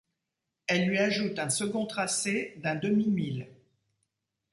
Elle 0.65 0.87
lui 0.89 0.97
ajoute 0.97 1.37
un 1.37 1.51
second 1.51 1.85
tracé 1.85 2.55
d’un 2.57 2.73
demi-mille. 2.73 3.45